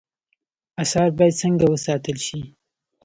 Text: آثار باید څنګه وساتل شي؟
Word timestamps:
آثار 0.83 1.09
باید 1.17 1.39
څنګه 1.41 1.65
وساتل 1.69 2.17
شي؟ 2.25 2.39